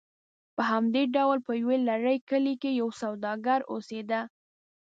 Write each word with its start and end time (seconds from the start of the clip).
په 0.55 0.63
همدې 0.71 1.03
ډول 1.15 1.37
په 1.47 1.51
یو 1.61 1.71
لرې 1.89 2.15
کلي 2.29 2.55
کې 2.61 2.71
یو 2.81 2.89
سوداګر 3.01 3.59
اوسېده. 3.71 4.21